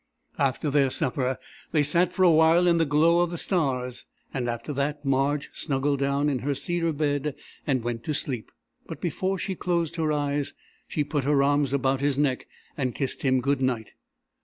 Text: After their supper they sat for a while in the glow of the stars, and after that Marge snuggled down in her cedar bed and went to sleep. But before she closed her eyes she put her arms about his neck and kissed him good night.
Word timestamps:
After 0.39 0.71
their 0.71 0.89
supper 0.89 1.37
they 1.73 1.83
sat 1.83 2.11
for 2.11 2.23
a 2.23 2.31
while 2.31 2.65
in 2.67 2.77
the 2.79 2.87
glow 2.87 3.19
of 3.19 3.29
the 3.29 3.37
stars, 3.37 4.07
and 4.33 4.49
after 4.49 4.73
that 4.73 5.05
Marge 5.05 5.51
snuggled 5.53 5.99
down 5.99 6.27
in 6.27 6.39
her 6.39 6.55
cedar 6.55 6.91
bed 6.91 7.35
and 7.67 7.83
went 7.83 8.03
to 8.05 8.13
sleep. 8.15 8.51
But 8.87 8.99
before 8.99 9.37
she 9.37 9.53
closed 9.53 9.97
her 9.97 10.11
eyes 10.11 10.55
she 10.87 11.03
put 11.03 11.23
her 11.25 11.43
arms 11.43 11.71
about 11.71 12.01
his 12.01 12.17
neck 12.17 12.47
and 12.75 12.95
kissed 12.95 13.21
him 13.21 13.41
good 13.41 13.61
night. 13.61 13.91